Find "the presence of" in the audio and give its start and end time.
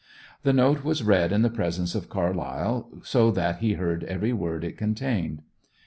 1.43-2.09